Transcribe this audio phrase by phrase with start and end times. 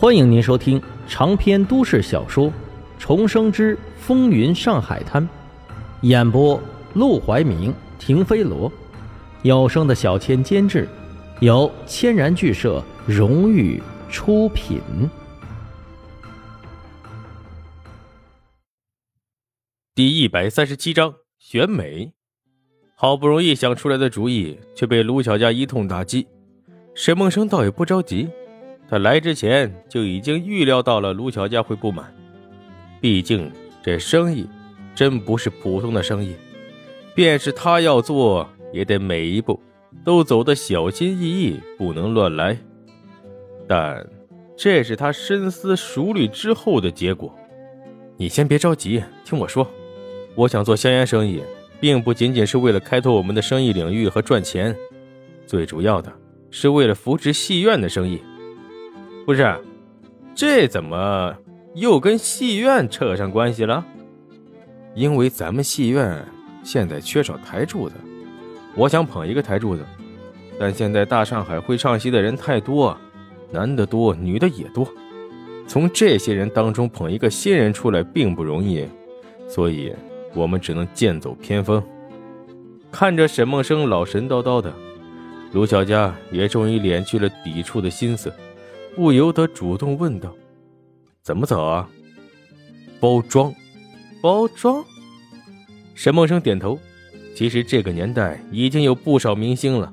[0.00, 2.46] 欢迎您收听长篇都市小说
[2.98, 5.22] 《重生之风云上海滩》，
[6.00, 6.58] 演播：
[6.94, 8.72] 陆怀明、停飞罗，
[9.42, 10.88] 有声的小千监制，
[11.40, 13.78] 由千然剧社荣誉
[14.08, 14.80] 出品。
[19.94, 22.14] 第一百三十七章选美，
[22.94, 26.26] 好不容易想出来的主意，却被卢小佳一通打击。
[26.94, 28.30] 沈梦生倒也不着急。
[28.90, 32.12] 他来之前就已经预料到了卢小佳会不满，
[33.00, 33.48] 毕竟
[33.80, 34.48] 这生意
[34.96, 36.34] 真不是普通的生意，
[37.14, 39.60] 便是他要做，也得每一步
[40.04, 42.58] 都走得小心翼翼，不能乱来。
[43.68, 44.04] 但
[44.56, 47.32] 这是他深思熟虑之后的结果。
[48.16, 49.70] 你先别着急，听我说，
[50.34, 51.40] 我想做香烟生意，
[51.78, 54.76] 并不仅仅是为了开拓我们的生意领域和赚钱，
[55.46, 56.12] 最主要的
[56.50, 58.20] 是为了扶持戏院的生意。
[59.26, 59.56] 不是，
[60.34, 61.36] 这怎么
[61.74, 63.84] 又跟戏院扯上关系了？
[64.94, 66.24] 因为咱们戏院
[66.64, 67.94] 现在缺少台柱子，
[68.74, 69.84] 我想捧一个台柱子。
[70.58, 72.96] 但现在大上海会唱戏的人太多，
[73.50, 74.86] 男的多，女的也多，
[75.66, 78.84] 从这些人当中捧一个新人出来并不容易，
[79.48, 79.94] 所以
[80.34, 81.82] 我们只能剑走偏锋。
[82.90, 84.72] 看着沈梦生老神叨叨的，
[85.52, 88.32] 卢小佳也终于敛去了抵触的心思。
[88.94, 90.34] 不由得主动问道
[91.22, 91.88] ：“怎么走啊？”
[93.00, 93.54] 包装，
[94.22, 94.84] 包装。
[95.94, 96.78] 沈梦生点头。
[97.34, 99.90] 其实这个年代已经有不少明星了，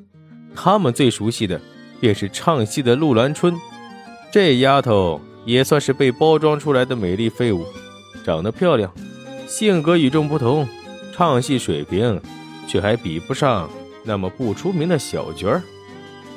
[0.53, 1.61] 他们最熟悉的
[2.01, 3.55] 便是唱戏的陆兰春。
[4.31, 7.63] 这丫头也算是被包装出来的美丽废物，
[8.25, 8.91] 长得漂亮，
[9.47, 10.67] 性格与众不同，
[11.13, 12.19] 唱戏水平
[12.67, 13.69] 却还比不上
[14.03, 15.63] 那么不出名的小角儿，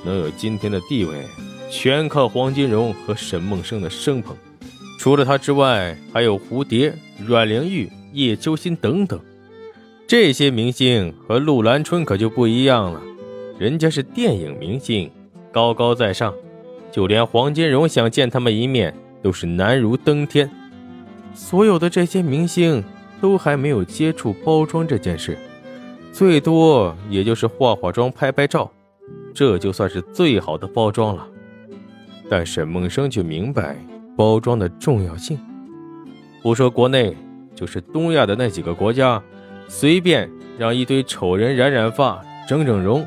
[0.05, 1.27] 能有今天的地位。
[1.71, 4.37] 全靠黄金荣和沈梦生的生捧，
[4.99, 6.93] 除了他之外，还有蝴蝶、
[7.25, 9.19] 阮玲玉、叶秋心等等。
[10.07, 13.01] 这些明星和陆兰春可就不一样了，
[13.57, 15.09] 人家是电影明星，
[15.53, 16.35] 高高在上，
[16.91, 18.93] 就连黄金荣想见他们一面
[19.23, 20.51] 都是难如登天。
[21.33, 22.83] 所有的这些明星
[23.21, 25.39] 都还没有接触包装这件事，
[26.13, 28.69] 最多也就是化化妆、拍拍照，
[29.33, 31.29] 这就算是最好的包装了。
[32.31, 33.77] 但沈梦生却明白
[34.17, 35.37] 包装的重要性。
[36.41, 37.17] 不说国内，
[37.57, 39.21] 就是东亚的那几个国家，
[39.67, 43.05] 随便让一堆丑人染染发、整整容，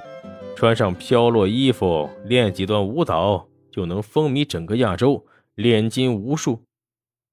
[0.58, 6.66] 穿上飘落衣服，练几段舞蹈，就能风靡整个亚洲，炼金无数。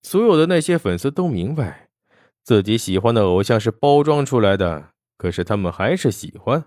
[0.03, 1.89] 所有的那些粉丝都明白，
[2.45, 6.65] 自己喜欢的偶像是包装出来的，可是他们还是喜欢。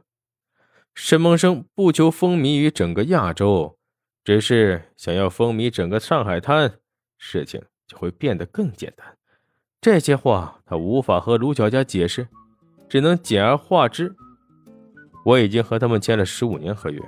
[0.93, 3.77] 沈梦生不求风靡于整个亚洲。
[4.23, 6.73] 只是想要风靡整个上海滩，
[7.17, 9.05] 事情就会变得更简单。
[9.81, 12.27] 这些话他无法和卢小佳解释，
[12.87, 14.15] 只能简而化之。
[15.25, 17.01] 我已经和他们签了十五年合约，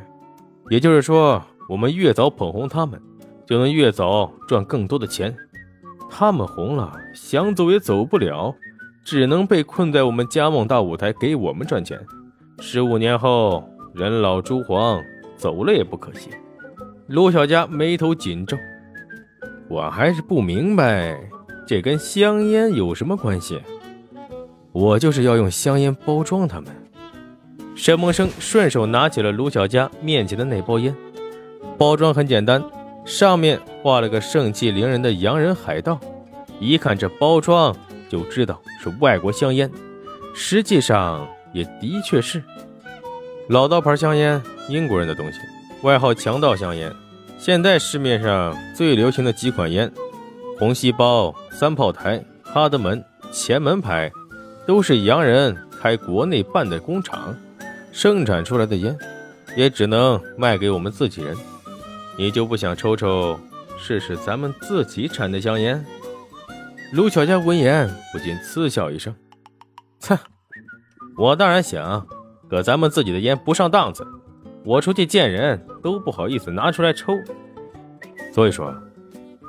[0.70, 3.02] 也就是说，我们越早捧红他们，
[3.46, 5.36] 就能越早赚更多的钱。
[6.10, 8.54] 他们红了，想走也走不了，
[9.06, 12.00] 只能被困在我们家梦大舞台，给我们赚钱。
[12.60, 15.02] 十五年后，人老珠黄，
[15.38, 16.30] 走了也不可惜。
[17.08, 18.58] 卢小佳眉头紧皱，
[19.70, 21.16] 我还是不明白，
[21.68, 23.62] 这跟香烟有什么关系？
[24.72, 26.72] 我就是要用香烟包装他们。
[27.76, 30.96] 沈梦生顺手拿起了卢小佳面前的那包烟，
[31.78, 32.64] 包装很简单，
[33.06, 36.00] 上面画了个盛气凌人的洋人海盗，
[36.60, 37.76] 一看这包装
[38.10, 39.70] 就知道是外国香烟，
[40.34, 42.42] 实际上也的确是
[43.48, 45.38] 老刀牌香烟，英国人的东西。
[45.86, 46.92] 外号“强盗香烟”，
[47.38, 49.92] 现在市面上最流行的几款烟，
[50.58, 54.12] 红细胞、三炮台、哈德门、前门牌，
[54.66, 57.38] 都是洋人开国内办的工厂
[57.92, 58.98] 生产出来的烟，
[59.56, 61.38] 也只能卖给我们自己人。
[62.18, 63.40] 你就不想抽抽
[63.78, 65.86] 试试咱们自己产的香烟？
[66.94, 69.14] 卢巧佳闻言不禁嗤笑一声
[70.02, 70.18] ：“哼，
[71.16, 72.08] 我当然想，
[72.50, 74.04] 可咱们自己的烟不上档次。”
[74.66, 77.14] 我出去见人都不好意思拿出来抽，
[78.34, 78.74] 所以说，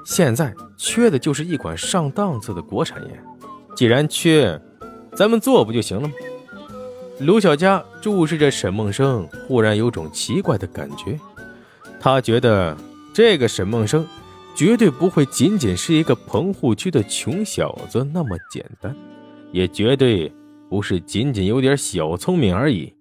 [0.05, 3.25] 现在缺的就是一款上档次的国产烟。
[3.75, 4.61] 既然缺，
[5.15, 6.13] 咱们做不就行了吗？
[7.21, 11.19] 卢小佳注视着沈梦生，忽然有种奇怪的感觉。
[11.99, 12.77] 他觉得
[13.15, 14.07] 这个沈梦生
[14.55, 18.95] 绝对不会仅仅是一个棚户区的穷小子那么简单，
[19.53, 20.31] 也绝对
[20.69, 22.93] 不是仅仅有点小聪明而已。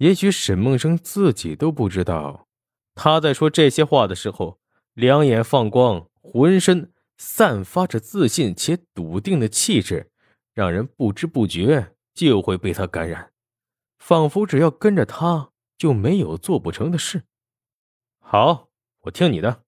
[0.00, 2.46] 也许沈梦生自己都不知道，
[2.94, 4.58] 他在说这些话的时候，
[4.94, 10.10] 两眼放光，浑身散发着自信且笃定的气质，
[10.54, 13.30] 让人不知不觉就会被他感染，
[13.98, 17.24] 仿佛只要跟着他就没有做不成的事。
[18.18, 18.68] 好，
[19.02, 19.64] 我听你的。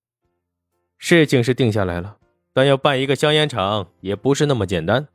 [0.97, 2.17] 事情是定下来了，
[2.55, 5.07] 但要办一个香烟厂也不是那么简单。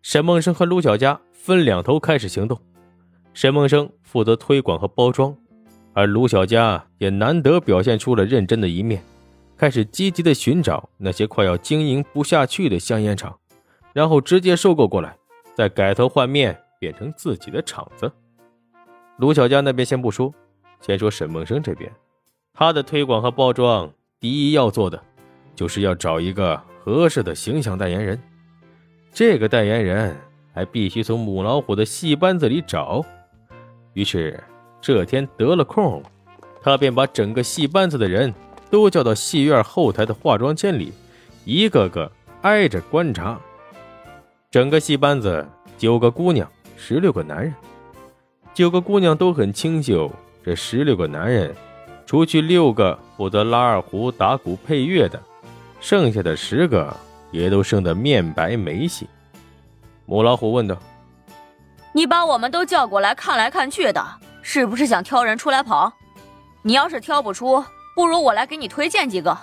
[0.00, 2.60] 沈梦生和卢小佳分两头开始行动，
[3.34, 5.36] 沈梦生负责推广和包装，
[5.92, 9.02] 而卢小佳也难得表现出了认真的一面。
[9.56, 13.36] 开始积极的寻找那些快要经营不下去的香烟厂，
[13.92, 15.16] 然后直接收购过来，
[15.52, 18.10] 再改头换面变成自己的厂子。
[19.16, 20.32] 卢小佳那边先不说，
[20.80, 21.90] 先说沈梦生这边，
[22.52, 25.02] 他的推广和包装，第一要做的，
[25.56, 28.20] 就是要找一个合适的形象代言人。
[29.12, 30.16] 这个代言人
[30.52, 33.04] 还必须从母老虎的戏班子里找。
[33.94, 34.42] 于是
[34.80, 36.02] 这天得了空，
[36.62, 38.32] 他便把整个戏班子的人。
[38.70, 40.92] 都叫到戏院后台的化妆间里，
[41.44, 42.10] 一个个
[42.42, 43.38] 挨着观察。
[44.50, 45.46] 整个戏班子
[45.78, 47.54] 九个姑娘，十六个男人，
[48.52, 50.10] 九个姑娘都很清秀。
[50.42, 51.54] 这十六个男人，
[52.04, 55.22] 除去六个负责拉二胡、打鼓、配乐的，
[55.80, 56.92] 剩下的十个
[57.30, 59.06] 也都生得面白眉细。
[60.04, 60.76] 母老虎问道
[61.94, 64.04] ：“你把我们都叫过来看来看去的，
[64.42, 65.90] 是不是想挑人出来跑？
[66.60, 67.64] 你要是挑不出……”
[67.96, 69.38] 不如我来给你推荐几个。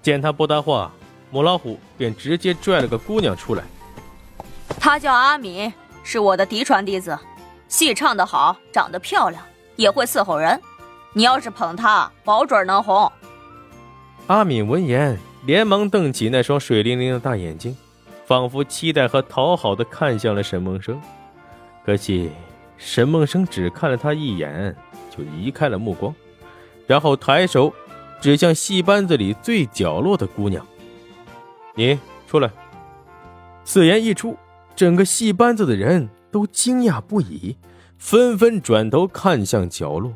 [0.00, 0.90] 见他不搭话，
[1.30, 3.62] 母老虎便直接拽了个姑娘出来。
[4.80, 5.70] 她叫阿敏，
[6.02, 7.18] 是我的嫡传弟子，
[7.68, 9.44] 戏唱得好，长得漂亮，
[9.76, 10.58] 也会伺候人。
[11.12, 13.12] 你要是捧她，保准能红。
[14.28, 17.76] 阿敏闻言，连忙瞪起那双水灵灵的大眼睛，
[18.26, 20.98] 仿佛期待和讨好的看向了沈梦生。
[21.84, 22.30] 可惜，
[22.78, 24.74] 沈梦生只看了他一眼，
[25.10, 26.14] 就移开了目光。
[26.86, 27.72] 然后抬手
[28.20, 30.66] 指向戏班子里最角落的姑娘
[31.76, 32.50] ：“你出来。”
[33.64, 34.36] 此言一出，
[34.74, 37.56] 整个戏班子的人都惊讶不已，
[37.98, 40.12] 纷纷转头看向角落。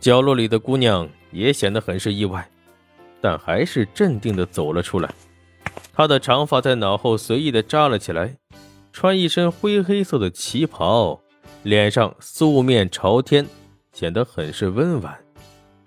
[0.00, 2.46] 角落里的姑娘也显得很是意外，
[3.20, 5.10] 但还是镇定的走了出来。
[5.94, 8.36] 她的长发在脑后随意的扎了起来，
[8.94, 11.20] 穿一身灰黑色的旗袍，
[11.64, 13.44] 脸上素面朝天，
[13.92, 15.18] 显得很是温婉。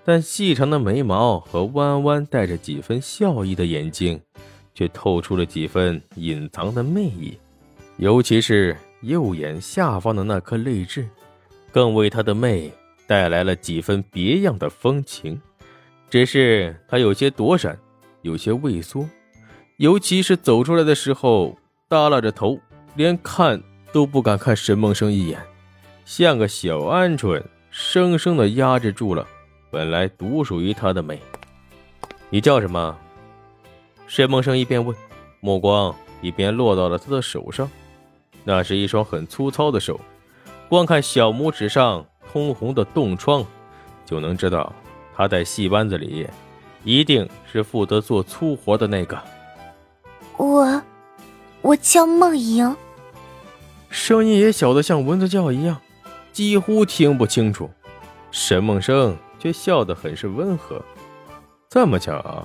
[0.03, 4.19] 但细长的眉毛和弯弯带着几分笑意的眼睛，
[4.73, 7.37] 却透出了几分隐藏的魅意，
[7.95, 11.07] 尤其是右眼下方的那颗泪痣，
[11.71, 12.69] 更为她的媚
[13.07, 15.41] 带来了几分别样的风情。
[16.09, 17.79] 只是她有些躲闪，
[18.21, 19.07] 有些畏缩，
[19.77, 21.57] 尤其是走出来的时候，
[21.87, 22.59] 耷拉着头，
[22.97, 23.61] 连看
[23.93, 25.39] 都不敢看沈梦生一眼，
[26.03, 29.25] 像个小鹌鹑，生生的压制住了。
[29.69, 31.21] 本来独属于他的美，
[32.31, 32.97] 你叫什么？
[34.07, 34.97] 沈梦生一边问，
[35.41, 37.69] 目光一边落到了他的手上。
[38.43, 39.99] 那是一双很粗糙的手，
[40.67, 43.45] 光看小拇指上通红的冻疮，
[44.07, 44.73] 就能知道
[45.15, 46.27] 他在戏班子里
[46.83, 49.21] 一定是负责做粗活的那个。
[50.37, 50.81] 我，
[51.61, 52.75] 我叫梦莹。
[53.97, 55.77] 声音也小得像蚊子叫一样，
[56.31, 57.69] 几乎听不清楚。
[58.31, 59.17] 沈梦生。
[59.39, 60.83] 却笑得很是温和。
[61.69, 62.43] 这么巧，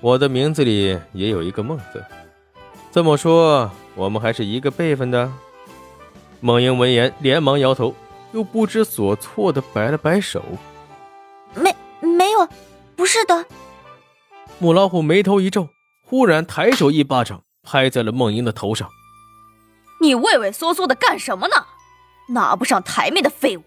[0.00, 2.04] 我的名字里也有一个“梦”字。
[2.92, 5.28] 这么说，我们还是一个辈分的。
[6.38, 7.94] 梦英闻言连忙摇头，
[8.32, 10.40] 又不知所措的摆了摆手
[11.54, 12.48] ：“没，没有，
[12.94, 13.46] 不是的。”
[14.60, 15.68] 母老虎眉头一皱，
[16.04, 18.88] 忽然抬手一巴掌拍在了梦英的头上
[20.00, 21.66] ：“你畏畏缩缩的干什么呢？
[22.30, 23.62] 拿不上台面的废物！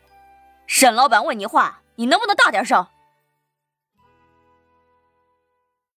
[0.67, 2.87] 沈老板问你话。”你能不能大点声？